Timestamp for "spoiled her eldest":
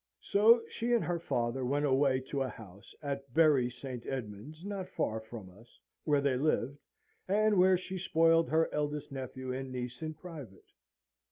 7.99-9.11